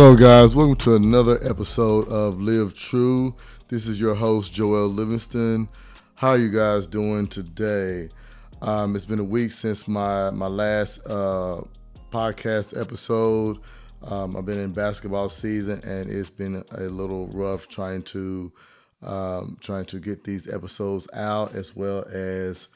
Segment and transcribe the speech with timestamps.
[0.00, 0.56] Hello, guys.
[0.56, 3.34] Welcome to another episode of Live True.
[3.68, 5.68] This is your host, Joel Livingston.
[6.14, 8.08] How you guys doing today?
[8.62, 11.60] Um, it's been a week since my my last uh,
[12.10, 13.58] podcast episode.
[14.02, 18.50] Um, I've been in basketball season, and it's been a little rough trying to
[19.02, 22.68] um, trying to get these episodes out, as well as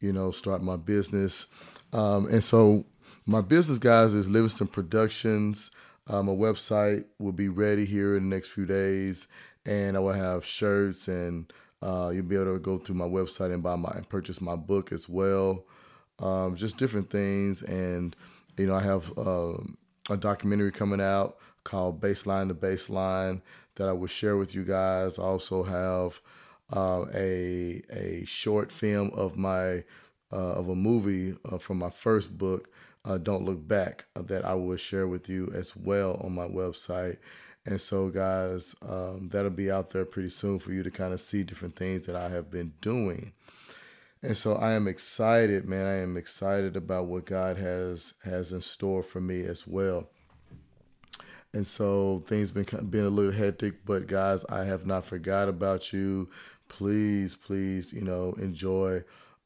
[0.00, 1.46] you know start my business.
[1.92, 2.84] Um, and so,
[3.24, 5.70] my business, guys, is Livingston Productions.
[6.08, 9.28] Um, a website will be ready here in the next few days,
[9.64, 13.52] and I will have shirts, and uh, you'll be able to go through my website
[13.52, 15.64] and buy my and purchase my book as well.
[16.18, 18.16] Um, just different things, and
[18.56, 19.54] you know I have uh,
[20.10, 23.40] a documentary coming out called Baseline to Baseline
[23.76, 25.18] that I will share with you guys.
[25.18, 26.20] I also have
[26.76, 29.84] uh, a a short film of my
[30.32, 32.68] uh, of a movie uh, from my first book
[33.04, 36.46] uh, Don't Look Back uh, that I will share with you as well on my
[36.46, 37.18] website.
[37.64, 41.20] And so, guys, um, that'll be out there pretty soon for you to kind of
[41.20, 43.32] see different things that I have been doing.
[44.22, 45.84] And so I am excited, man.
[45.84, 50.08] I am excited about what God has has in store for me as well.
[51.52, 55.92] And so things been been a little hectic, but guys, I have not forgot about
[55.92, 56.30] you.
[56.68, 59.02] Please, please, you know, enjoy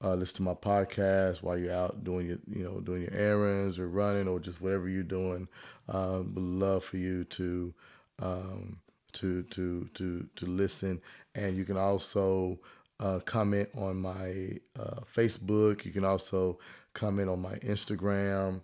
[0.07, 3.79] uh, listen to my podcast while you're out doing your, you know, doing your errands
[3.79, 5.49] or running or just whatever you're doing.
[5.89, 7.75] Uh, would love for you to,
[8.21, 8.79] um,
[9.13, 11.01] to, to, to, to listen.
[11.35, 12.61] And you can also
[13.01, 15.85] uh, comment on my uh, Facebook.
[15.85, 16.59] You can also
[16.95, 18.61] comment on my Instagram,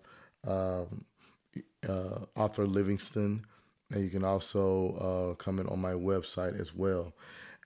[0.46, 1.04] um,
[1.88, 3.44] uh, Arthur Livingston.
[3.90, 7.12] And you can also uh, comment on my website as well.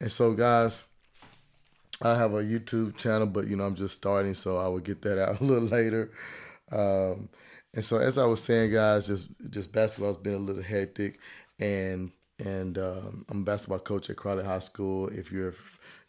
[0.01, 0.85] And so, guys,
[2.03, 5.03] I have a YouTube channel, but you know I'm just starting, so I will get
[5.03, 6.11] that out a little later.
[6.73, 7.29] Um,
[7.75, 11.19] and so, as I was saying, guys, just just basketball's been a little hectic,
[11.59, 15.09] and and um, I'm a basketball coach at Crowley High School.
[15.09, 15.55] If you're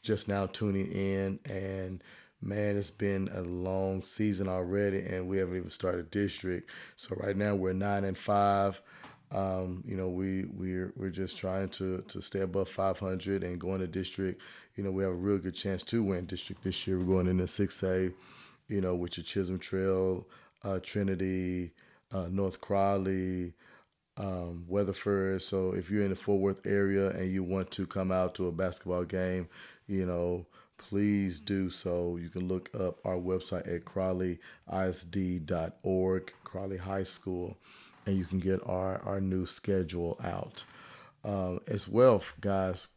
[0.03, 2.04] just now tuning in, and
[2.42, 6.69] man, it's been a long season already, and we haven't even started district.
[6.96, 8.81] So right now we're nine and five.
[9.32, 13.82] Um, you know, we we're we're just trying to to stay above 500 and going
[13.82, 14.42] to district.
[14.76, 16.98] You know, we have a real good chance to win district this year.
[16.98, 18.14] We're going into 6A.
[18.70, 20.28] You know, with your Chisholm Trail,
[20.64, 21.72] uh, Trinity,
[22.12, 23.54] uh, North Crowley,
[24.18, 25.42] um, Weatherford.
[25.42, 28.48] So if you're in the Fort Worth area and you want to come out to
[28.48, 29.48] a basketball game,
[29.88, 30.46] you know,
[30.78, 32.18] please do so.
[32.18, 37.58] You can look up our website at crowleyisd.org, Crowley High School
[38.07, 40.63] and you can get our, our new schedule out.
[41.25, 42.88] Um, as well, guys,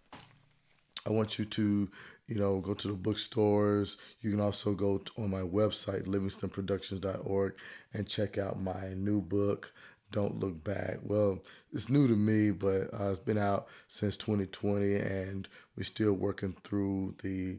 [1.05, 1.91] I want you to,
[2.29, 3.97] you know, go to the bookstores.
[4.21, 7.55] You can also go to, on my website, livingstonproductions.org,
[7.93, 9.73] and check out my new book,
[10.13, 10.99] Don't Look Back.
[11.03, 11.43] Well,
[11.73, 16.57] it's new to me, but uh, it's been out since 2020, and we're still working
[16.63, 17.59] through the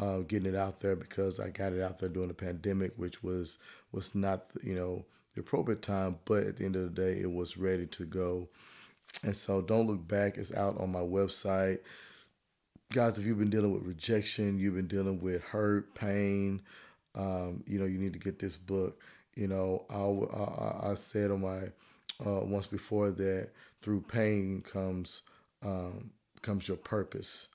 [0.00, 3.22] uh, getting it out there because I got it out there during the pandemic, which
[3.22, 3.58] was
[3.90, 7.30] was not, you know, the appropriate time, but at the end of the day, it
[7.30, 8.48] was ready to go.
[9.22, 11.80] And so, Don't Look Back is out on my website.
[12.92, 16.62] Guys, if you've been dealing with rejection, you've been dealing with hurt, pain,
[17.14, 19.00] um, you know, you need to get this book.
[19.34, 21.64] You know, I, I, I said on my
[22.24, 23.50] uh, once before that
[23.82, 25.22] through pain comes
[25.62, 26.10] um,
[26.42, 27.48] comes your purpose.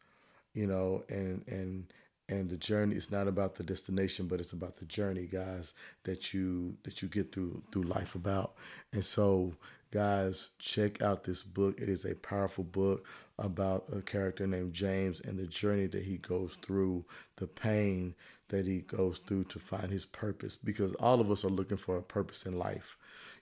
[0.53, 1.85] You know, and and
[2.29, 5.73] and the journey is not about the destination but it's about the journey guys
[6.03, 8.53] that you that you get through through life about.
[8.93, 9.53] And so
[9.91, 11.79] guys check out this book.
[11.81, 13.05] It is a powerful book
[13.39, 17.03] about a character named james and the journey that he goes through
[17.37, 18.13] the pain
[18.49, 21.97] that he goes through to find his purpose because all of us are looking for
[21.97, 22.97] a purpose in life.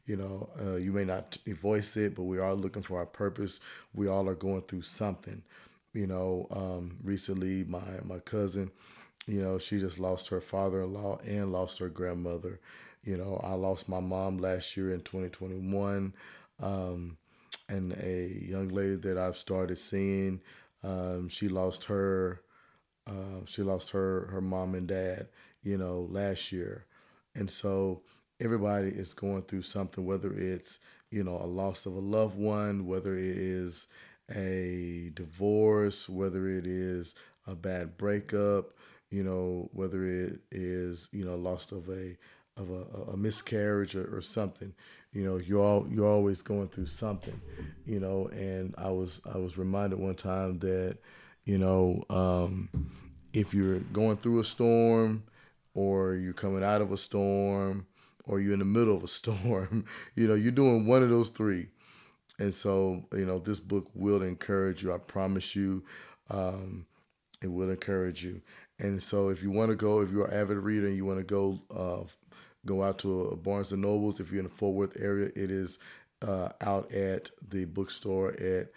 [0.06, 3.59] You know uh, you may not voice it but we are looking for our purpose.
[3.94, 5.41] We all are going through something
[5.97, 8.69] you know, um, recently my my cousin,
[9.25, 12.59] you know, she just lost her father-in-law and lost her grandmother.
[13.03, 16.13] You know, I lost my mom last year in 2021,
[16.61, 17.17] um,
[17.67, 20.41] and a young lady that I've started seeing,
[20.83, 22.41] um, she lost her,
[23.07, 25.29] uh, she lost her her mom and dad.
[25.63, 26.85] You know, last year,
[27.33, 28.03] and so
[28.39, 30.79] everybody is going through something, whether it's
[31.09, 33.88] you know a loss of a loved one, whether it is
[34.35, 37.15] a divorce, whether it is
[37.45, 38.74] a bad breakup,
[39.09, 42.18] you know, whether it is, you know, loss of a
[42.57, 44.74] of a, a miscarriage or, or, something,
[45.13, 47.39] you know, you're all, you're always going through something,
[47.85, 50.97] you know, and I was I was reminded one time that,
[51.45, 52.69] you know, um,
[53.33, 55.24] if you're going through a storm
[55.75, 57.85] or you're coming out of a storm
[58.25, 59.85] or you're in the middle of a storm,
[60.15, 61.68] you know, you're doing one of those three
[62.39, 64.94] and so you know this book will encourage you.
[64.94, 65.84] I promise you,
[66.30, 66.86] um,
[67.42, 68.42] it will encourage you.
[68.80, 71.19] And so if you want to go, if you're an avid reader and you want
[71.19, 72.04] to go, uh,
[72.66, 74.19] go out to a Barnes and Nobles.
[74.19, 75.80] If you're in the Fort Worth area, it is
[76.22, 78.69] uh, out at the bookstore at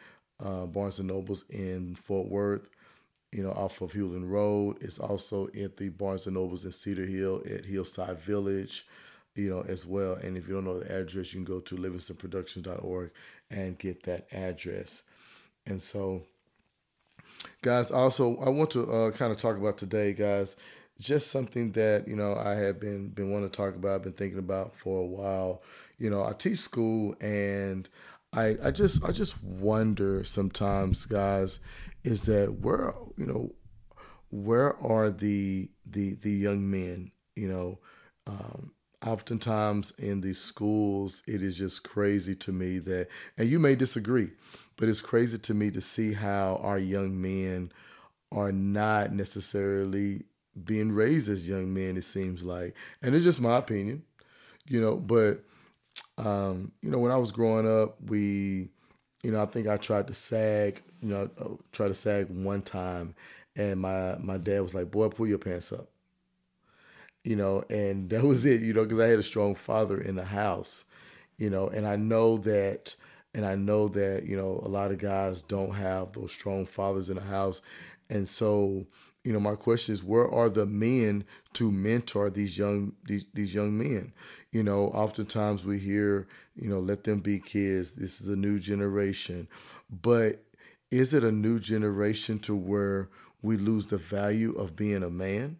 [0.44, 2.68] uh, Barnes and Nobles in Fort Worth.
[3.32, 4.78] You know, off of Hulen Road.
[4.80, 8.84] It's also at the Barnes and Nobles in Cedar Hill at Hillside Village
[9.34, 10.14] you know, as well.
[10.14, 13.10] And if you don't know the address, you can go to livingstonproductions.org
[13.50, 15.02] and get that address.
[15.66, 16.22] And so,
[17.62, 20.56] guys, also I want to uh, kind of talk about today, guys,
[20.98, 24.12] just something that you know I have been been wanting to talk about, I've been
[24.12, 25.62] thinking about for a while.
[25.98, 27.88] You know, I teach school, and
[28.32, 31.60] I I just I just wonder sometimes, guys,
[32.04, 33.52] is that where you know
[34.30, 37.12] where are the the the young men?
[37.36, 37.78] You know.
[38.26, 38.72] Um,
[39.04, 43.08] oftentimes in these schools, it is just crazy to me that,
[43.38, 44.30] and you may disagree,
[44.76, 47.72] but it's crazy to me to see how our young men
[48.32, 50.24] are not necessarily
[50.64, 52.74] being raised as young men, it seems like.
[53.02, 54.02] And it's just my opinion,
[54.68, 55.44] you know, but,
[56.18, 58.70] um, you know, when I was growing up, we,
[59.22, 63.14] you know, I think I tried to sag, you know, try to sag one time,
[63.56, 65.89] and my my dad was like, "Boy, pull your pants up."
[67.24, 70.16] You know, and that was it, you know, because I had a strong father in
[70.16, 70.84] the house,
[71.38, 72.94] you know, and I know that,
[73.34, 77.10] and I know that, you know, a lot of guys don't have those strong fathers
[77.10, 77.62] in the house.
[78.08, 78.86] And so,
[79.22, 83.54] you know, my question is, where are the men to mentor these young these these
[83.54, 84.12] young men?
[84.50, 86.26] You know, oftentimes we hear,
[86.56, 87.92] you know, let them be kids.
[87.92, 89.46] This is a new generation,
[89.90, 90.42] but
[90.90, 93.10] is it a new generation to where
[93.42, 95.59] we lose the value of being a man?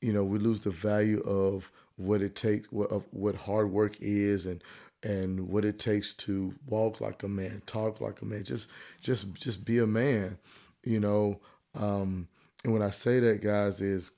[0.00, 3.96] You know, we lose the value of what it takes, what of what hard work
[4.00, 4.62] is, and
[5.02, 8.68] and what it takes to walk like a man, talk like a man, just
[9.00, 10.38] just just be a man,
[10.84, 11.40] you know.
[11.74, 12.28] Um,
[12.64, 14.10] and when I say that, guys, is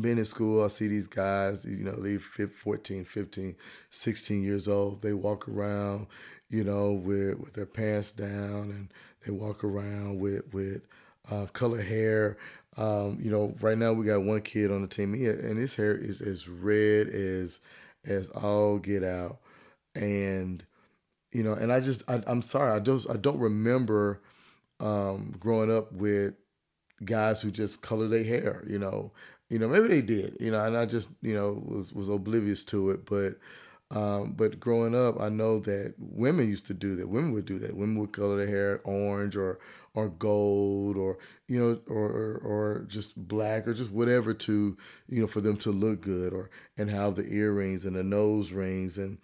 [0.00, 3.56] being in school, I see these guys, you know, they 14, 15,
[3.90, 5.00] 16 years old.
[5.00, 6.08] They walk around,
[6.50, 8.92] you know, with with their pants down, and
[9.24, 10.82] they walk around with with
[11.30, 12.36] uh, color hair.
[12.76, 15.94] Um, you know, right now we got one kid on the team, and his hair
[15.94, 17.60] is as red as
[18.04, 19.38] as all get out,
[19.94, 20.62] and
[21.32, 24.20] you know, and I just I, am sorry, I just I don't remember
[24.80, 26.34] um, growing up with
[27.04, 28.64] guys who just color their hair.
[28.68, 29.12] You know,
[29.48, 32.64] you know maybe they did, you know, and I just you know was was oblivious
[32.66, 33.36] to it, but.
[33.92, 37.08] Um, but growing up, I know that women used to do that.
[37.08, 37.76] Women would do that.
[37.76, 39.60] Women would color their hair orange or
[39.96, 44.76] or gold or you know or or just black or just whatever to
[45.08, 48.52] you know for them to look good or and have the earrings and the nose
[48.52, 49.18] rings and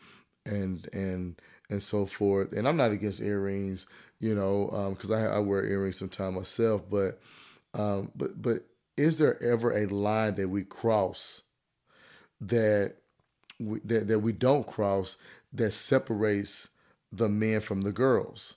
[0.45, 2.53] and and and so forth.
[2.53, 3.87] And i'm not against earrings
[4.19, 7.21] you know because um, I, I wear earrings sometimes myself but
[7.75, 8.65] um, but but
[8.97, 11.43] is there ever a line that we cross
[12.41, 12.97] that
[13.59, 15.17] we, that, that we don't cross
[15.53, 16.69] that separates
[17.11, 18.57] the men from the girls?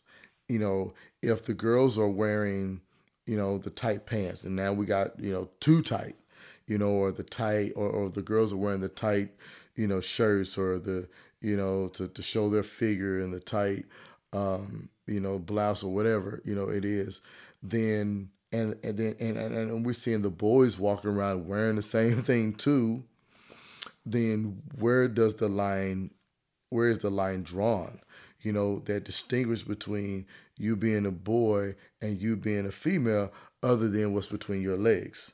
[0.49, 0.93] You know,
[1.25, 2.81] if the girls are wearing,
[3.25, 6.15] you know, the tight pants, and now we got, you know, too tight,
[6.67, 9.31] you know, or the tight, or, or the girls are wearing the tight,
[9.75, 11.07] you know, shirts or the,
[11.41, 13.85] you know, to, to show their figure and the tight,
[14.33, 17.21] um, you know, blouse or whatever, you know, it is,
[17.61, 21.81] then, and, and then, and, and, and we're seeing the boys walking around wearing the
[21.81, 23.03] same thing too,
[24.05, 26.11] then where does the line,
[26.69, 27.99] where is the line drawn?
[28.45, 33.33] You know, that distinguish between you being a boy and you being a female,
[33.63, 35.33] other than what's between your legs.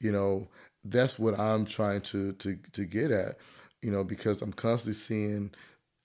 [0.00, 0.48] You know,
[0.84, 3.36] that's what I'm trying to to to get at.
[3.82, 5.50] You know, because I'm constantly seeing,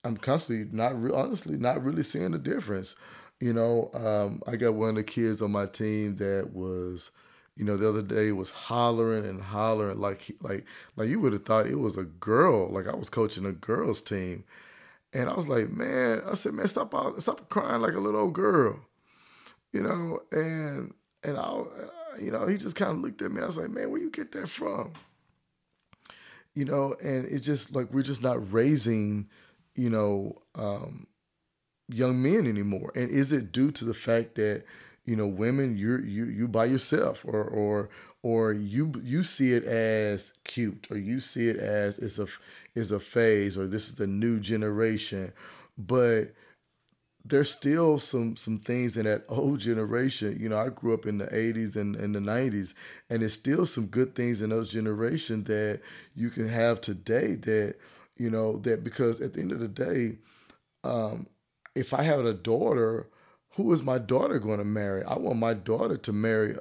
[0.04, 2.96] I'm constantly not re- honestly not really seeing the difference.
[3.40, 7.10] You know, um, I got one of the kids on my team that was,
[7.56, 11.44] you know, the other day was hollering and hollering like like like you would have
[11.44, 12.70] thought it was a girl.
[12.72, 14.44] Like I was coaching a girls team
[15.12, 18.20] and I was like, man, I said, man, stop out, stop crying like a little
[18.20, 18.80] old girl,
[19.72, 20.20] you know.
[20.30, 21.62] And and I,
[22.20, 23.42] you know, he just kind of looked at me.
[23.42, 24.92] I was like, man, where you get that from?
[26.54, 29.28] You know, and it's just like we're just not raising,
[29.74, 31.06] you know, um,
[31.88, 32.92] young men anymore.
[32.94, 34.64] And is it due to the fact that
[35.06, 37.88] you know, women, you're you you by yourself, or or
[38.22, 42.26] or you you see it as cute, or you see it as it's a
[42.74, 45.32] is a phase, or this is the new generation,
[45.78, 46.32] but
[47.24, 50.36] there's still some some things in that old generation.
[50.40, 52.74] You know, I grew up in the 80s and, and the 90s,
[53.10, 55.80] and there's still some good things in those generation that
[56.16, 57.76] you can have today that,
[58.16, 60.16] you know, that because at the end of the day,
[60.84, 61.26] um,
[61.74, 63.06] if I had a daughter,
[63.56, 65.02] who is my daughter going to marry?
[65.04, 66.56] I want my daughter to marry,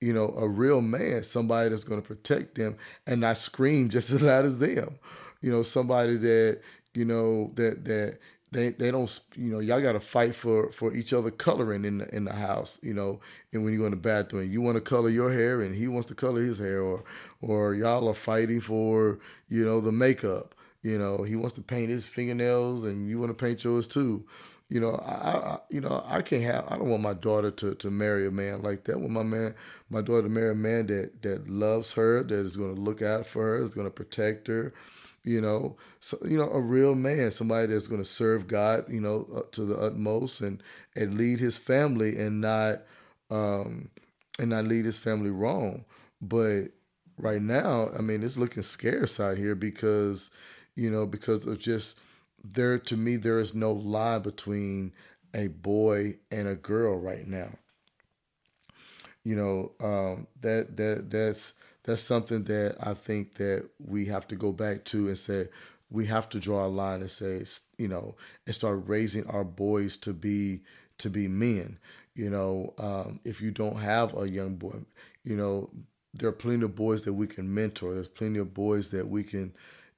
[0.00, 4.10] you know, a real man, somebody that's going to protect them and not scream just
[4.12, 4.98] as loud as them.
[5.40, 6.60] You know, somebody that
[6.94, 8.18] you know that that
[8.54, 11.98] they they don't you know y'all got to fight for for each other coloring in
[11.98, 13.20] the in the house you know
[13.52, 15.88] and when you go in the bathroom you want to color your hair and he
[15.88, 17.02] wants to color his hair or
[17.42, 21.90] or y'all are fighting for you know the makeup you know he wants to paint
[21.90, 24.24] his fingernails and you want to paint yours too
[24.68, 27.74] you know I, I you know I can't have I don't want my daughter to
[27.74, 29.54] to marry a man like that want my man
[29.90, 33.02] my daughter to marry a man that that loves her that is going to look
[33.02, 34.72] out for her is going to protect her
[35.24, 39.00] you know, so, you know, a real man, somebody that's going to serve God, you
[39.00, 40.62] know, uh, to the utmost and
[40.94, 42.82] and lead his family and not
[43.30, 43.88] um
[44.38, 45.84] and not lead his family wrong.
[46.20, 46.68] But
[47.16, 50.30] right now, I mean, it's looking scarce out here because,
[50.76, 51.98] you know, because of just
[52.44, 54.92] there to me there is no line between
[55.34, 57.50] a boy and a girl right now.
[59.22, 64.36] You know, um that that that's that's something that I think that we have to
[64.36, 65.48] go back to and say
[65.90, 67.44] we have to draw a line and say
[67.78, 70.60] you know and start raising our boys to be
[70.98, 71.78] to be men.
[72.14, 74.76] You know, um, if you don't have a young boy,
[75.24, 75.70] you know
[76.12, 77.94] there are plenty of boys that we can mentor.
[77.94, 79.52] There's plenty of boys that we can,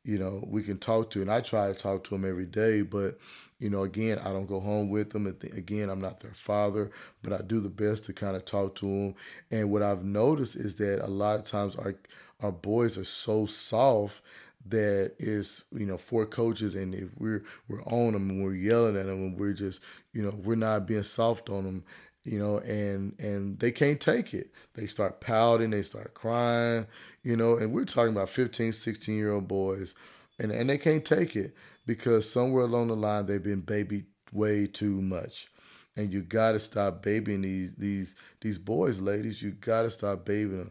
[0.06, 2.82] you know, we can talk to, and I try to talk to them every day,
[2.82, 3.18] but
[3.58, 5.26] you know, again, I don't go home with them.
[5.26, 6.90] Again, I'm not their father,
[7.22, 9.14] but I do the best to kind of talk to them.
[9.50, 11.94] And what I've noticed is that a lot of times our
[12.40, 14.20] our boys are so soft
[14.68, 18.96] that is you know four coaches and if we're we're on them and we're yelling
[18.96, 19.80] at them and we're just
[20.12, 21.84] you know we're not being soft on them
[22.26, 26.86] you know and and they can't take it they start pouting they start crying
[27.22, 29.94] you know and we're talking about 15 16 year old boys
[30.38, 31.54] and and they can't take it
[31.86, 35.48] because somewhere along the line they've been babied way too much.
[35.96, 39.40] And you gotta stop babying these these these boys, ladies.
[39.40, 40.70] You gotta stop babying them.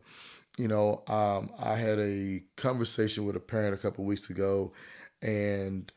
[0.57, 4.71] You know, um, I had a conversation with a parent a couple weeks ago,
[5.21, 5.91] and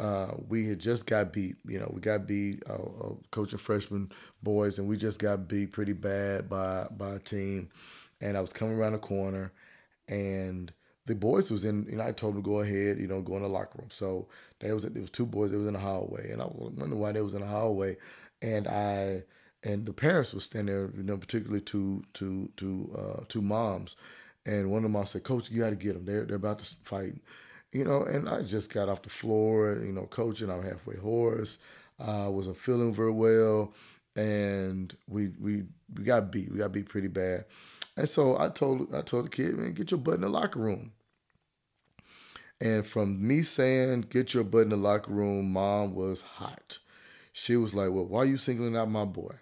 [0.00, 1.56] uh, we had just got beat.
[1.66, 4.10] You know, we got beat uh, uh, coaching freshman
[4.42, 7.68] boys, and we just got beat pretty bad by by a team.
[8.22, 9.52] And I was coming around the corner,
[10.08, 10.72] and
[11.06, 13.36] the boys was in, you know, I told them to go ahead, you know, go
[13.36, 13.90] in the locker room.
[13.90, 14.28] So
[14.60, 17.12] there was there was two boys that was in the hallway, and I wonder why
[17.12, 17.96] they was in the hallway,
[18.40, 19.24] and I
[19.62, 23.96] and the parents was standing there, you know, particularly two two two uh, two moms,
[24.46, 26.06] and one of them moms said, "Coach, you got to get them.
[26.06, 27.16] They're they're about to fight."
[27.72, 30.50] You know, and I just got off the floor, you know, coaching.
[30.50, 31.58] I'm halfway hoarse.
[31.98, 33.74] I uh, wasn't feeling very well,
[34.16, 36.50] and we we we got beat.
[36.50, 37.44] We got beat pretty bad.
[37.96, 40.58] And so I told I told the kid, man, get your butt in the locker
[40.58, 40.92] room.
[42.60, 46.78] And from me saying, get your butt in the locker room, mom was hot.
[47.32, 49.34] She was like, Well, why are you singling out my boy?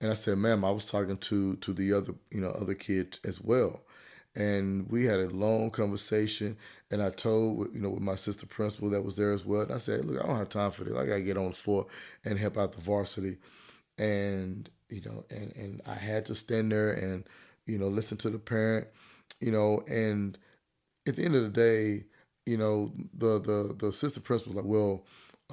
[0.00, 3.18] And I said, ma'am, I was talking to to the other, you know, other kid
[3.24, 3.82] as well.
[4.34, 6.56] And we had a long conversation.
[6.90, 9.62] And I told, you know, with my sister principal that was there as well.
[9.62, 10.96] And I said, look, I don't have time for this.
[10.96, 11.86] I gotta get on the floor
[12.24, 13.36] and help out the varsity.
[13.96, 17.24] And, you know, and, and I had to stand there and
[17.70, 18.88] you know, listen to the parent,
[19.40, 20.36] you know, and
[21.06, 22.04] at the end of the day,
[22.46, 25.04] you know, the the the assistant principal was like, well,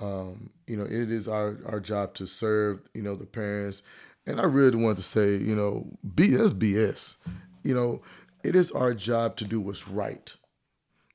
[0.01, 3.83] um, you know, it is our our job to serve, you know, the parents.
[4.25, 7.17] And I really wanted to say, you know, B that's BS.
[7.63, 8.01] You know,
[8.43, 10.35] it is our job to do what's right.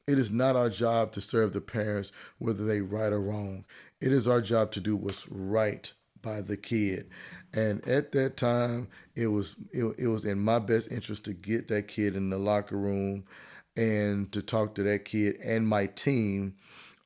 [0.06, 3.64] It is not our job to serve the parents, whether they right or wrong.
[4.00, 5.92] It is our job to do what's right
[6.23, 7.09] by the kid.
[7.52, 11.68] And at that time, it was it, it was in my best interest to get
[11.68, 13.25] that kid in the locker room
[13.76, 16.54] and to talk to that kid and my team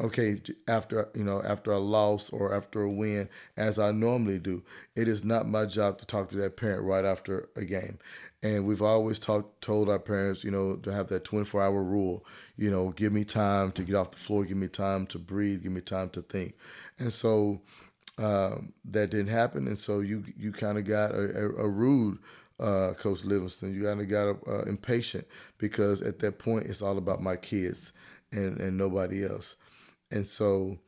[0.00, 4.62] okay after you know after a loss or after a win as i normally do
[4.94, 7.98] it is not my job to talk to that parent right after a game
[8.54, 12.24] and we've always talked told our parents you know to have that 24 hour rule
[12.56, 15.62] you know give me time to get off the floor give me time to breathe
[15.62, 16.54] give me time to think
[16.98, 17.60] and so
[18.18, 22.18] um, that didn't happen, and so you you kind of got a, a, a rude
[22.58, 23.74] uh, Coach Livingston.
[23.74, 25.26] You kind of got uh, impatient
[25.58, 27.92] because at that point it's all about my kids
[28.32, 29.56] and and nobody else.
[30.10, 30.78] And so,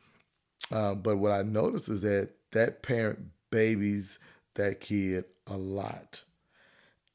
[0.70, 3.18] uh, but what I noticed is that that parent
[3.50, 4.18] babies
[4.54, 6.22] that kid a lot,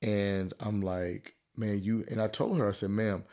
[0.04, 2.06] and I'm like, man, you.
[2.10, 3.24] And I told her, I said, ma'am.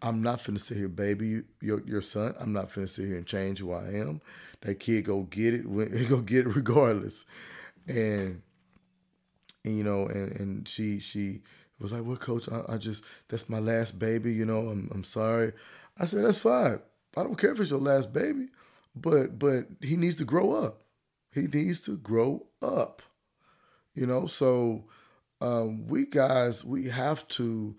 [0.00, 2.32] I'm not finna sit here, baby, your your son.
[2.38, 4.20] I'm not finna sit here and change who I am
[4.62, 5.64] that kid go get it.
[5.98, 7.24] He go get it regardless.
[7.86, 8.42] And
[9.64, 11.42] and you know, and and she she
[11.80, 14.32] was like, "Well, coach, I, I just that's my last baby.
[14.32, 15.52] You know, I'm I'm sorry."
[15.98, 16.80] I said, "That's fine.
[17.16, 18.48] I don't care if it's your last baby,
[18.94, 20.82] but but he needs to grow up.
[21.32, 23.02] He needs to grow up.
[23.94, 24.84] You know, so
[25.40, 27.76] um, we guys, we have to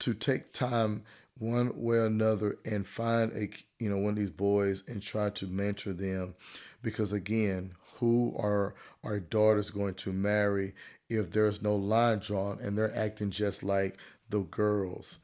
[0.00, 1.04] to take time
[1.38, 5.30] one way or another and find a you know one of these boys and try
[5.30, 6.34] to mentor them.
[6.82, 10.74] Because again who are our daughters going to marry
[11.08, 13.96] if there's no line drawn and they're acting just like
[14.30, 15.18] the girls?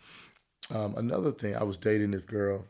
[0.71, 2.67] Um, another thing i was dating this girl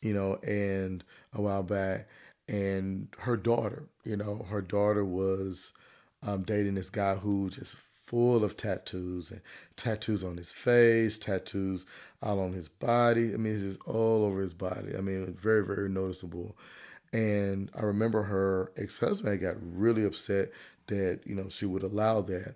[0.00, 2.08] you know and a while back
[2.48, 5.72] and her daughter you know her daughter was
[6.22, 9.40] um, dating this guy who just full of tattoos and
[9.76, 11.86] tattoos on his face, tattoos
[12.22, 13.32] all on his body.
[13.32, 14.96] I mean, it's just all over his body.
[14.96, 16.56] I mean, very, very noticeable.
[17.12, 20.50] And I remember her ex husband got really upset
[20.88, 22.54] that you know she would allow that.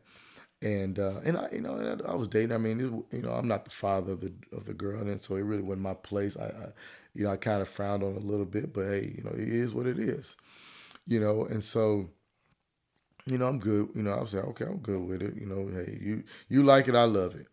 [0.62, 2.52] And uh, and I you know I was dating.
[2.52, 5.20] I mean, it, you know, I'm not the father of the of the girl, and
[5.20, 6.36] so it really wasn't my place.
[6.36, 6.68] I, I
[7.14, 9.48] you know I kind of frowned on a little bit, but hey, you know, it
[9.48, 10.36] is what it is.
[11.06, 12.08] You know, and so
[13.26, 13.88] you know, I'm good.
[13.94, 15.34] You know, I was like, okay, I'm good with it.
[15.36, 17.46] You know, hey, you you like it, I love it.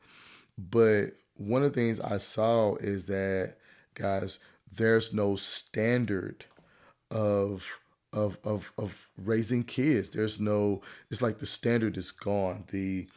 [0.58, 3.56] But one of the things I saw is that,
[3.96, 4.40] guys,
[4.76, 6.46] there's no standard
[7.12, 7.66] of
[8.14, 10.12] of of of raising kids.
[10.12, 10.82] There's no.
[11.12, 12.66] It's like the standard is gone.
[12.72, 13.08] The,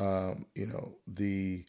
[0.00, 1.64] um, you know, the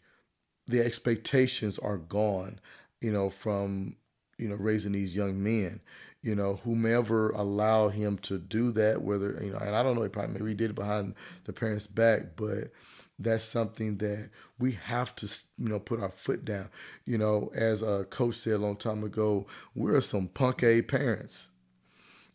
[0.66, 2.60] the expectations are gone.
[3.00, 3.96] You know, from
[4.38, 5.80] you know raising these young men
[6.24, 10.02] you know, whomever allowed him to do that, whether, you know, and I don't know,
[10.02, 12.70] he probably maybe he did it behind the parents' back, but
[13.18, 15.26] that's something that we have to,
[15.58, 16.70] you know, put our foot down.
[17.04, 21.50] You know, as a coach said a long time ago, we're some punk A parents.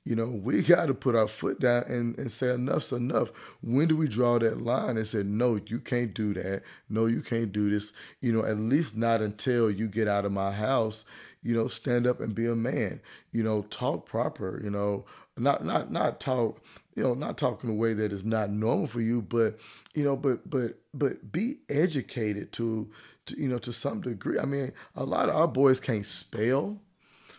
[0.06, 3.30] You know, we got to put our foot down and, and say enough's enough.
[3.62, 6.62] When do we draw that line and say, no, you can't do that.
[6.89, 7.91] No, you can't do this.
[8.21, 11.06] You know, at least not until you get out of my house
[11.41, 13.02] you know, stand up and be a man.
[13.32, 14.60] You know, talk proper.
[14.63, 15.06] You know,
[15.38, 16.62] not not not talk.
[16.95, 19.58] You know, not talk in a way that is not normal for you, but
[19.93, 22.89] you know, but but but be educated to,
[23.28, 24.39] to you know to some degree.
[24.39, 26.80] I mean, a lot of our boys can't spell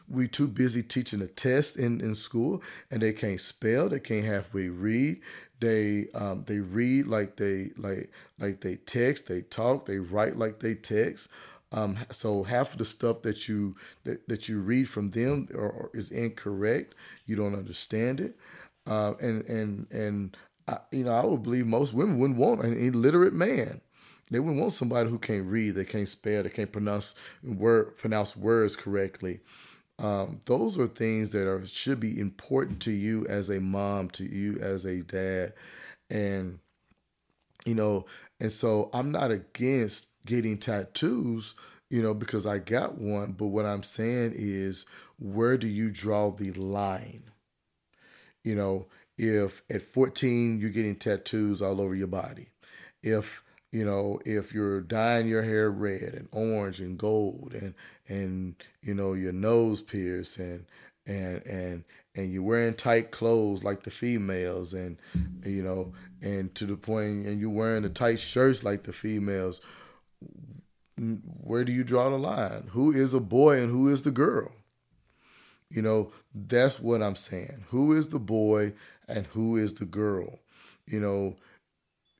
[0.09, 4.27] we too busy teaching a test in, in school and they can't spell they can't
[4.27, 5.21] halfway read
[5.61, 10.61] they um, they read like they like like they text they talk they write like
[10.61, 11.29] they text
[11.73, 15.49] um, so half of the stuff that you that, that you read from them
[15.95, 16.95] is incorrect.
[17.27, 18.37] You don't understand it,
[18.87, 20.37] uh, and and and
[20.69, 23.81] I, you know I would believe most women wouldn't want an illiterate man.
[24.31, 28.37] They wouldn't want somebody who can't read, they can't spell, they can't pronounce word pronounce
[28.37, 29.41] words correctly.
[29.99, 34.25] Um, those are things that are should be important to you as a mom, to
[34.25, 35.53] you as a dad,
[36.11, 36.59] and
[37.67, 38.07] you know,
[38.41, 41.55] and so I'm not against getting tattoos,
[41.89, 43.33] you know, because I got one.
[43.33, 44.87] But what I'm saying is,
[45.19, 47.25] where do you draw the line?
[48.45, 48.87] You know,
[49.19, 52.49] if at 14 you're getting tattoos all over your body,
[53.03, 57.75] if you know if you're dyeing your hair red and orange and gold and
[58.09, 60.65] and you know your nose pierced and
[61.07, 64.99] and and and you're wearing tight clothes like the females and
[65.45, 69.61] you know and to the point and you're wearing the tight shirts like the females
[71.01, 72.69] where do you draw the line?
[72.73, 74.53] Who is a boy and who is the girl?
[75.71, 77.65] You know, that's what I'm saying.
[77.69, 78.75] Who is the boy
[79.09, 80.41] and who is the girl?
[80.87, 81.37] You know,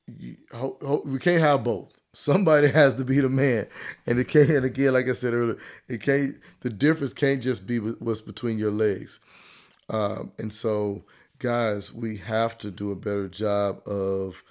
[0.07, 1.95] you, ho, ho, we can't have both.
[2.13, 3.67] Somebody has to be the man,
[4.07, 4.49] and it can't.
[4.49, 6.35] And again, like I said earlier, it can't.
[6.61, 9.19] The difference can't just be what's between your legs.
[9.89, 11.03] Um, and so,
[11.39, 14.41] guys, we have to do a better job of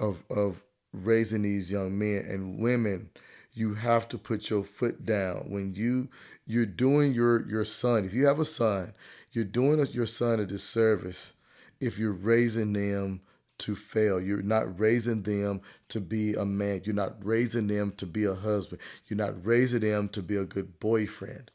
[0.00, 0.62] of of
[0.92, 3.08] raising these young men and women
[3.52, 5.46] you have to put your foot down.
[5.48, 6.08] When you
[6.46, 8.92] you're doing your your son if you have a son
[9.32, 11.34] you're doing your son a disservice
[11.80, 13.20] if you're raising them
[13.60, 14.20] to fail.
[14.20, 15.60] You're not raising them
[15.90, 16.82] to be a man.
[16.84, 18.80] You're not raising them to be a husband.
[19.06, 21.50] You're not raising them to be a good boyfriend.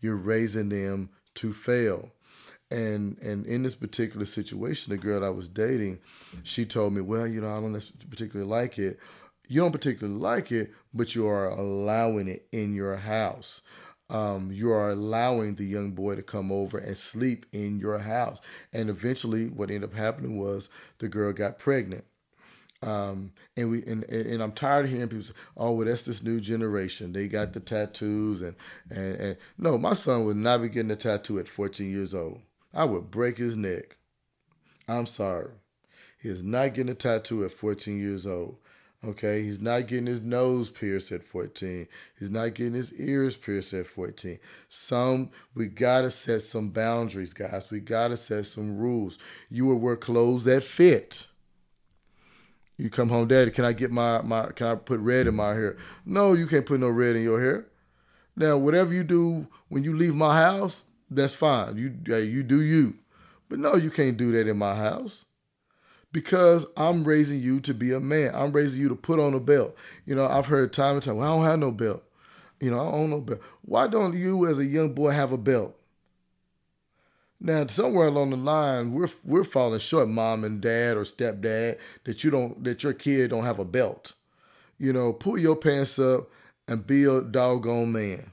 [0.00, 2.12] You're raising them to fail.
[2.70, 6.00] And and in this particular situation, the girl I was dating,
[6.42, 8.98] she told me, "Well, you know, I don't particularly like it.
[9.48, 13.62] You don't particularly like it, but you are allowing it in your house.
[14.10, 18.40] Um, you are allowing the young boy to come over and sleep in your house.
[18.72, 22.04] And eventually, what ended up happening was the girl got pregnant.
[22.80, 26.22] Um, and we and, and I'm tired of hearing people say, "Oh, well, that's this
[26.22, 27.12] new generation.
[27.12, 28.54] They got the tattoos." And
[28.88, 32.40] and, and no, my son would not be getting a tattoo at 14 years old.
[32.72, 33.96] I would break his neck.
[34.86, 35.50] I'm sorry.
[36.20, 38.58] He is not getting a tattoo at 14 years old.
[39.06, 41.86] Okay, he's not getting his nose pierced at 14.
[42.18, 44.40] He's not getting his ears pierced at 14.
[44.68, 47.70] Some we gotta set some boundaries, guys.
[47.70, 49.16] We gotta set some rules.
[49.48, 51.28] You will wear clothes that fit.
[52.76, 53.52] You come home, daddy.
[53.52, 54.46] Can I get my my?
[54.46, 55.76] Can I put red in my hair?
[56.04, 57.66] No, you can't put no red in your hair.
[58.34, 61.76] Now, whatever you do when you leave my house, that's fine.
[61.76, 62.94] You you do you,
[63.48, 65.24] but no, you can't do that in my house
[66.12, 68.34] because I'm raising you to be a man.
[68.34, 69.76] I'm raising you to put on a belt.
[70.06, 72.02] You know, I've heard time and time, well, I don't have no belt.
[72.60, 73.40] You know, I don't own no belt.
[73.62, 75.76] Why don't you, as a young boy, have a belt?
[77.40, 82.24] Now, somewhere along the line, we're we're falling short, mom and dad or stepdad, that
[82.24, 84.14] you don't that your kid don't have a belt.
[84.76, 86.30] You know, pull your pants up
[86.66, 88.32] and be a doggone man.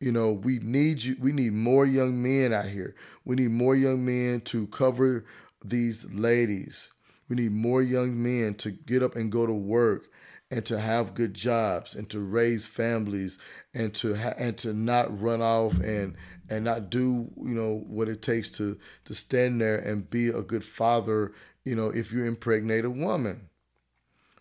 [0.00, 1.16] You know, we need you.
[1.20, 2.96] We need more young men out here.
[3.24, 5.24] We need more young men to cover
[5.64, 6.90] these ladies.
[7.28, 10.08] We need more young men to get up and go to work
[10.50, 13.38] and to have good jobs and to raise families
[13.72, 16.16] and to ha- and to not run off and
[16.48, 20.42] and not do you know what it takes to to stand there and be a
[20.42, 21.32] good father
[21.64, 23.48] you know if you impregnate a woman.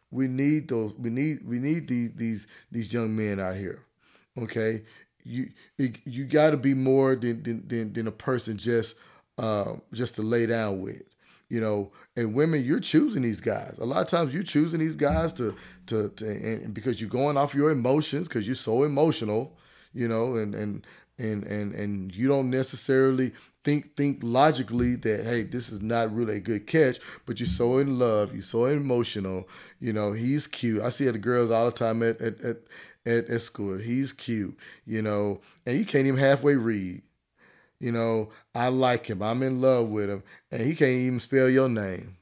[0.09, 3.85] We need those we need we need these these these young men out here
[4.43, 4.83] okay?
[5.23, 8.95] You you got to be more than, than than a person just
[9.37, 11.03] uh, just to lay down with
[11.49, 13.77] you know and women you're choosing these guys.
[13.79, 15.55] A lot of times you're choosing these guys to
[15.87, 19.57] to, to and because you're going off your emotions because you're so emotional
[19.93, 20.85] you know and and
[21.17, 23.33] and and and you don't necessarily
[23.63, 27.77] think think logically that hey this is not really a good catch but you're so
[27.77, 29.47] in love you're so emotional
[29.79, 30.81] you know he's cute.
[30.81, 32.57] I see the girls all the time at at, at
[33.05, 33.77] at, at school.
[33.77, 37.01] He's cute you know and he can't even halfway read
[37.79, 39.21] you know, I like him.
[39.21, 40.23] I'm in love with him.
[40.51, 42.17] And he can't even spell your name.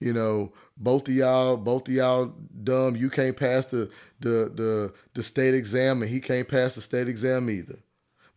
[0.00, 2.94] You know, both of y'all, both of y'all dumb.
[2.94, 7.08] You can't pass the the the the state exam and he can't pass the state
[7.08, 7.78] exam either.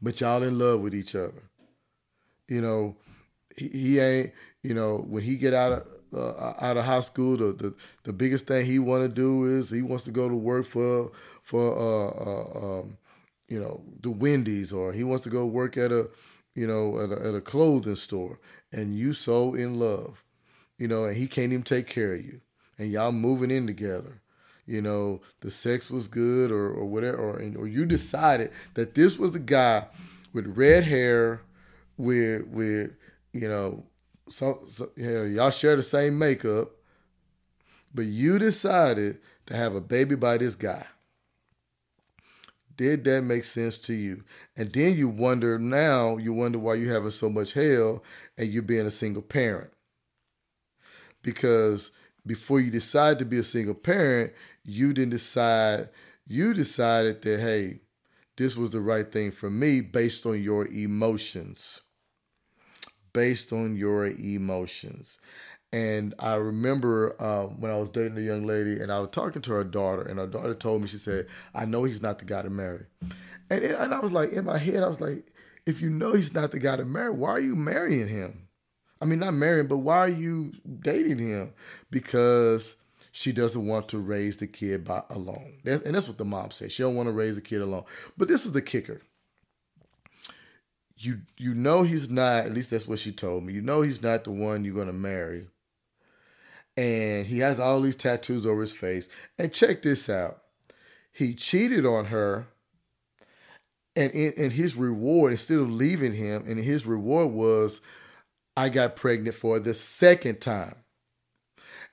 [0.02, 1.44] But y'all in love with each other.
[2.48, 2.98] You know,
[3.56, 4.32] he, he ain't,
[4.64, 8.14] you know, when he get out of uh, out of high school, the, the the
[8.14, 11.12] biggest thing he want to do is he wants to go to work for
[11.44, 12.98] for uh, uh um,
[13.48, 16.10] you know the Wendy's or he wants to go work at a
[16.56, 18.40] you know, at a, at a clothing store,
[18.72, 20.24] and you so in love,
[20.78, 22.42] you know, and he can't even take care of you,
[22.78, 24.22] and y'all moving in together,
[24.66, 28.96] you know, the sex was good or or whatever, or and, or you decided that
[28.96, 29.86] this was the guy
[30.34, 31.42] with red hair,
[31.98, 32.92] with with
[33.34, 33.84] you know,
[34.30, 36.72] so, so you know, y'all share the same makeup,
[37.94, 40.86] but you decided to have a baby by this guy.
[42.82, 44.24] Did that make sense to you?
[44.58, 48.02] And then you wonder now, you wonder why you're having so much hell
[48.40, 49.70] and you're being a single parent.
[51.22, 51.92] Because
[52.26, 54.34] before you decide to be a single parent,
[54.66, 55.90] you didn't decide,
[56.26, 57.82] you decided that, hey,
[58.36, 61.82] this was the right thing for me based on your emotions.
[63.14, 65.20] Based on your emotions.
[65.74, 69.42] And I remember uh, when I was dating a young lady and I was talking
[69.44, 72.26] to her daughter, and her daughter told me, she said, I know he's not the
[72.26, 72.86] guy to marry.
[73.50, 75.26] And, and I was like, in my head, I was like,
[75.66, 78.48] if you know he's not the guy to marry, why are you marrying him?
[79.02, 81.54] I mean, not marrying, but why are you dating him?
[81.90, 82.76] Because
[83.12, 85.54] she doesn't want to raise the kid by alone.
[85.64, 86.72] That's, and that's what the mom said.
[86.72, 87.86] She don't want to raise the kid alone.
[88.18, 89.02] But this is the kicker.
[90.98, 93.54] You you know he's not, at least that's what she told me.
[93.54, 95.48] You know he's not the one you're gonna marry
[96.82, 99.08] and he has all these tattoos over his face.
[99.38, 100.42] And check this out.
[101.12, 102.48] He cheated on her,
[103.96, 107.82] and in, in his reward, instead of leaving him, and his reward was,
[108.58, 110.74] I got pregnant for the second time.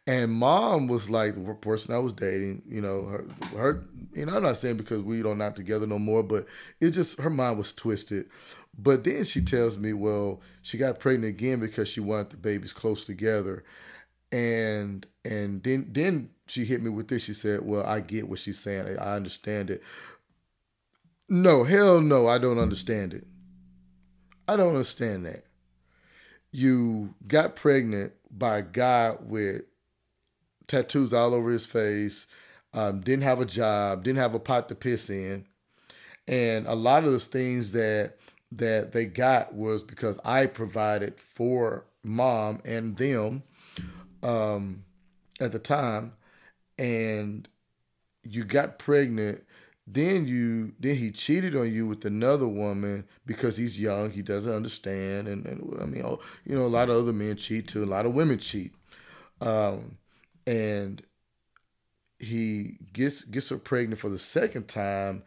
[0.06, 3.24] And mom was like the person I was dating, you know, her,
[3.58, 6.46] her, you know, I'm not saying because we don't not together no more, but
[6.80, 8.24] it just her mind was twisted.
[8.78, 12.72] But then she tells me, well, she got pregnant again because she wanted the babies
[12.72, 13.64] close together
[14.32, 17.24] and and then then she hit me with this.
[17.24, 18.98] She said, "Well, I get what she's saying.
[18.98, 19.82] I understand it."
[21.28, 23.26] No, hell no, I don't understand it.
[24.46, 25.44] I don't understand that.
[26.50, 29.62] You got pregnant by a guy with
[30.66, 32.26] tattoos all over his face,
[32.72, 35.44] um, didn't have a job, didn't have a pot to piss in,
[36.26, 38.16] and a lot of the things that
[38.52, 43.42] that they got was because I provided for mom and them
[44.22, 44.84] um,
[45.40, 46.12] at the time,
[46.78, 47.48] and
[48.22, 49.44] you got pregnant.
[49.86, 54.10] Then you then he cheated on you with another woman because he's young.
[54.10, 56.04] He doesn't understand, and, and I mean,
[56.44, 57.84] you know, a lot of other men cheat too.
[57.84, 58.74] A lot of women cheat,
[59.40, 59.96] um,
[60.46, 61.02] and
[62.18, 65.22] he gets gets her pregnant for the second time,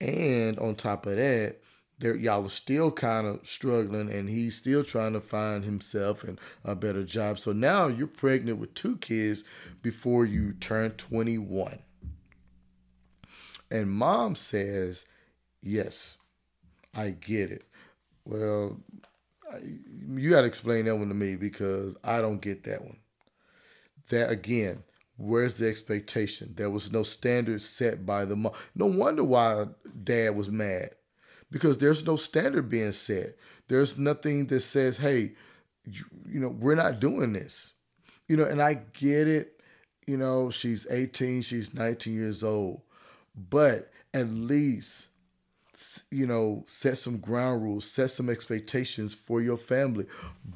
[0.00, 1.61] and on top of that,
[2.02, 6.40] there y'all are still kind of struggling, and he's still trying to find himself and
[6.64, 7.38] a better job.
[7.38, 9.44] So now you're pregnant with two kids
[9.82, 11.78] before you turn 21.
[13.70, 15.06] And mom says,
[15.62, 16.16] Yes,
[16.92, 17.68] I get it.
[18.24, 18.80] Well,
[19.62, 22.98] you got to explain that one to me because I don't get that one.
[24.10, 24.82] That again,
[25.16, 26.54] where's the expectation?
[26.56, 28.54] There was no standard set by the mom.
[28.74, 29.66] No wonder why
[30.02, 30.96] dad was mad
[31.52, 33.36] because there's no standard being set.
[33.68, 35.32] There's nothing that says, hey,
[35.84, 37.72] you, you know, we're not doing this.
[38.26, 39.60] You know, and I get it.
[40.06, 42.80] You know, she's 18, she's 19 years old,
[43.36, 45.08] but at least
[46.10, 50.06] you know, set some ground rules, set some expectations for your family.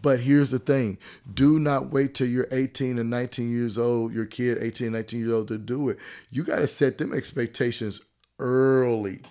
[0.03, 0.99] But here's the thing
[1.33, 5.33] do not wait till you're 18 and 19 years old, your kid 18, 19 years
[5.33, 5.99] old to do it.
[6.31, 8.01] You got to set them expectations
[8.39, 9.23] early.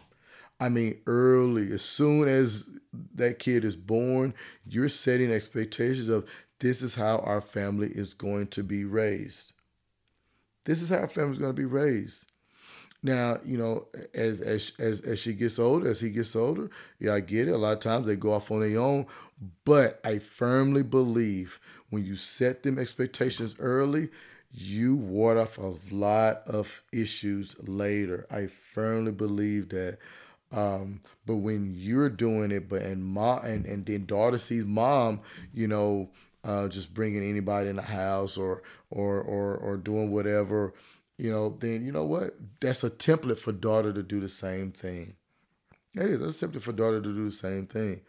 [0.59, 1.71] I mean, early.
[1.71, 2.69] As soon as
[3.15, 4.33] that kid is born,
[4.65, 6.27] you're setting expectations of
[6.59, 9.53] this is how our family is going to be raised.
[10.63, 12.25] This is how our family is going to be raised.
[13.03, 17.13] Now, you know, as as as as she gets older, as he gets older, yeah,
[17.13, 17.51] I get it.
[17.51, 19.05] A lot of times they go off on their own,
[19.63, 21.59] but I firmly believe
[21.91, 24.09] when you set them expectations early,
[24.51, 28.25] you ward off a lot of issues later.
[28.31, 29.99] I firmly believe that.
[30.51, 35.21] Um, but when you're doing it, but and mom and and then daughter sees mom,
[35.53, 36.09] you know,
[36.43, 40.73] uh, just bringing anybody in the house or or or or doing whatever
[41.17, 42.35] you know, then you know what?
[42.59, 45.15] That's a template for daughter to do the same thing.
[45.93, 46.21] It is.
[46.21, 48.01] A template for daughter to do the same thing.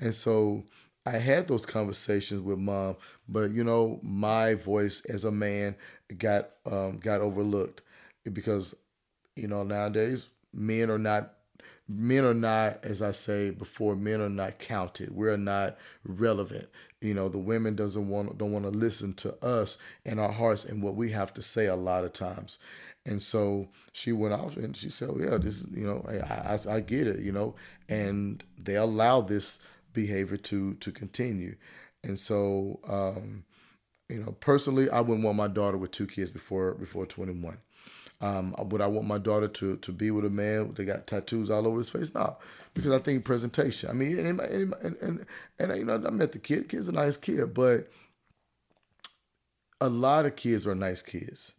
[0.00, 0.64] And so
[1.06, 2.96] I had those conversations with mom,
[3.28, 5.76] but you know, my voice as a man
[6.18, 7.82] got um, got overlooked
[8.32, 8.74] because
[9.36, 11.34] you know nowadays men are not
[11.88, 15.10] men are not, as I say before, men are not counted.
[15.10, 16.68] We're not relevant.
[17.00, 20.64] You know, the women doesn't want don't want to listen to us and our hearts
[20.64, 22.58] and what we have to say a lot of times.
[23.06, 26.54] And so she went off and she said, well, "Yeah, this is you know, I,
[26.54, 27.54] I, I get it, you know."
[27.88, 29.58] And they allow this
[29.94, 31.56] behavior to to continue.
[32.04, 33.44] And so, um,
[34.08, 37.58] you know, personally, I wouldn't want my daughter with two kids before before twenty one.
[38.20, 41.50] Um, would I want my daughter to to be with a man that got tattoos
[41.50, 42.12] all over his face?
[42.14, 42.36] No,
[42.74, 43.90] because I think presentation.
[43.90, 45.26] I mean, and and and, and,
[45.58, 46.68] and you know, I met the kid.
[46.68, 47.90] Kid's a nice kid, but
[49.80, 51.54] a lot of kids are nice kids.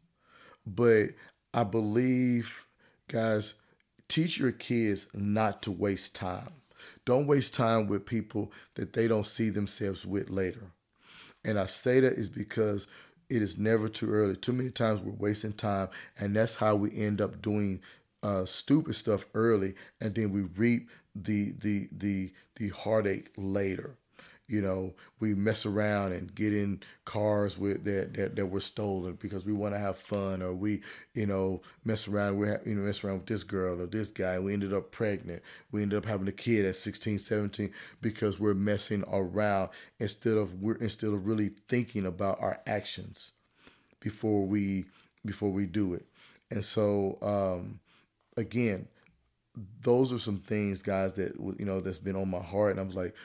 [0.65, 1.09] But
[1.53, 2.65] I believe,
[3.07, 3.55] guys,
[4.09, 6.51] teach your kids not to waste time.
[7.05, 10.71] Don't waste time with people that they don't see themselves with later.
[11.45, 12.87] And I say that is because
[13.29, 14.35] it is never too early.
[14.35, 15.89] Too many times we're wasting time,
[16.19, 17.81] and that's how we end up doing
[18.23, 23.95] uh, stupid stuff early, and then we reap the the the the heartache later.
[24.49, 29.13] You know, we mess around and get in cars with that that, that were stolen
[29.21, 30.81] because we want to have fun, or we,
[31.13, 32.37] you know, mess around.
[32.37, 34.39] We you know mess around with this girl or this guy.
[34.39, 35.43] We ended up pregnant.
[35.71, 40.61] We ended up having a kid at 16, 17 because we're messing around instead of
[40.61, 43.31] we're instead of really thinking about our actions
[43.99, 44.85] before we
[45.25, 46.05] before we do it.
[46.51, 47.79] And so, um,
[48.37, 48.87] again,
[49.81, 52.83] those are some things, guys, that you know that's been on my heart, and I
[52.83, 53.15] was like,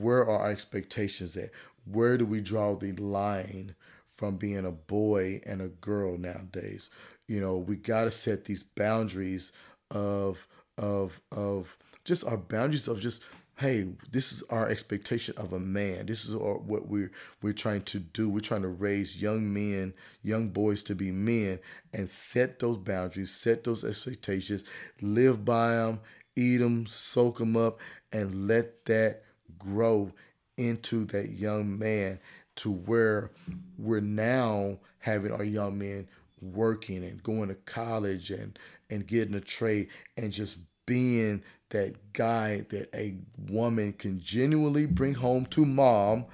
[0.00, 1.50] where are our expectations at?
[1.84, 3.74] Where do we draw the line
[4.10, 6.90] from being a boy and a girl nowadays?
[7.28, 9.52] You know, we got to set these boundaries
[9.90, 10.46] of
[10.78, 13.22] of of just our boundaries of just
[13.58, 16.06] hey, this is our expectation of a man.
[16.06, 17.10] This is our, what we're
[17.42, 18.28] we're trying to do.
[18.28, 21.58] We're trying to raise young men, young boys to be men,
[21.92, 24.64] and set those boundaries, set those expectations,
[25.00, 26.00] live by them,
[26.34, 27.78] eat them, soak them up,
[28.12, 29.22] and let that
[29.64, 30.12] grow
[30.56, 32.18] into that young man
[32.56, 33.30] to where
[33.78, 36.06] we're now having our young men
[36.40, 38.58] working and going to college and
[38.90, 43.14] and getting a trade and just being that guy that a
[43.48, 46.26] woman can genuinely bring home to mom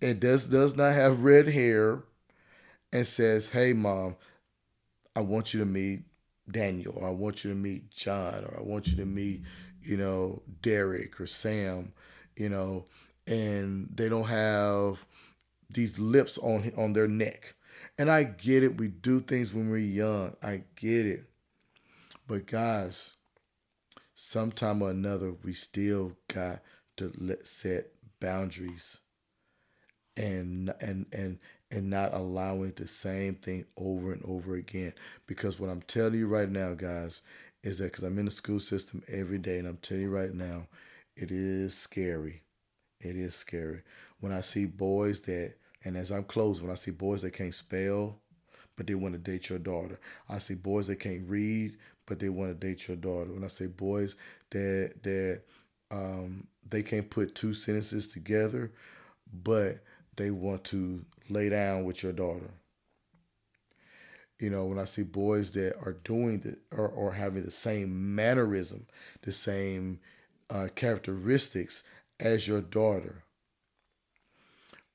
[0.00, 2.02] and does does not have red hair
[2.92, 4.16] and says, "Hey mom,
[5.14, 6.02] I want you to meet
[6.50, 9.42] Daniel or I want you to meet John or I want you to meet,
[9.82, 11.92] you know, Derek or Sam
[12.38, 12.84] you know,
[13.26, 15.04] and they don't have
[15.70, 17.54] these lips on on their neck.
[17.98, 18.78] And I get it.
[18.78, 20.36] We do things when we're young.
[20.42, 21.24] I get it.
[22.26, 23.12] But guys,
[24.14, 26.60] sometime or another, we still got
[26.96, 27.88] to let set
[28.20, 28.98] boundaries
[30.16, 31.38] and and and
[31.70, 34.92] and not allowing the same thing over and over again.
[35.26, 37.22] Because what I'm telling you right now, guys,
[37.62, 40.32] is that because I'm in the school system every day, and I'm telling you right
[40.32, 40.66] now,
[41.18, 42.42] it is scary.
[43.00, 43.82] It is scary
[44.20, 45.54] when I see boys that,
[45.84, 48.18] and as I'm closing, when I see boys that can't spell,
[48.76, 49.98] but they want to date your daughter.
[50.28, 51.76] I see boys that can't read,
[52.06, 53.32] but they want to date your daughter.
[53.32, 54.16] When I say boys
[54.50, 55.42] that that
[55.90, 58.72] um, they can't put two sentences together,
[59.32, 59.82] but
[60.16, 62.50] they want to lay down with your daughter.
[64.38, 68.14] You know, when I see boys that are doing the or, or having the same
[68.14, 68.86] mannerism,
[69.22, 69.98] the same
[70.50, 71.84] uh, characteristics
[72.20, 73.22] as your daughter,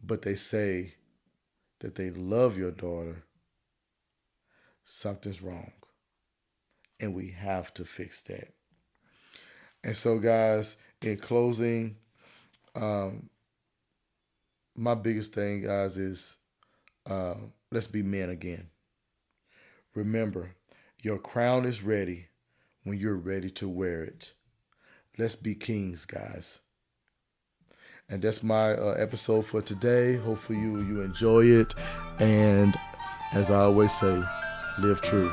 [0.03, 0.95] but they say
[1.79, 3.23] that they love your daughter,
[4.83, 5.71] something's wrong.
[6.99, 8.53] And we have to fix that.
[9.83, 11.97] And so, guys, in closing,
[12.75, 13.29] um,
[14.75, 16.37] my biggest thing, guys, is
[17.05, 17.35] uh,
[17.71, 18.67] let's be men again.
[19.93, 20.55] Remember,
[21.01, 22.27] your crown is ready
[22.83, 24.33] when you're ready to wear it.
[25.17, 26.59] Let's be kings, guys.
[28.09, 30.15] And that's my uh, episode for today.
[30.17, 31.73] Hopefully you you enjoy it.
[32.19, 32.75] And
[33.31, 34.21] as I always say,
[34.79, 35.31] live true.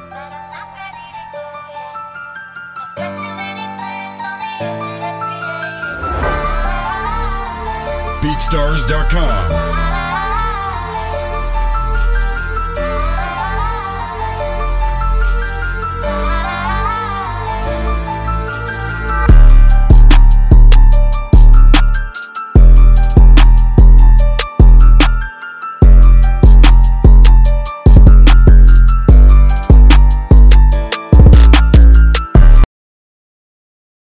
[8.21, 9.90] BeatStars.com